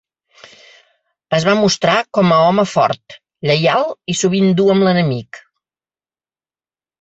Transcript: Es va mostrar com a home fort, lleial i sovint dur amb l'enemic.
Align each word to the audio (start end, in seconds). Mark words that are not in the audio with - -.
Es 1.37 1.43
va 1.49 1.53
mostrar 1.59 1.97
com 2.17 2.33
a 2.35 2.39
home 2.45 2.65
fort, 2.71 3.17
lleial 3.49 3.85
i 4.15 4.17
sovint 4.23 4.49
dur 4.61 4.67
amb 4.77 4.89
l'enemic. 4.89 5.41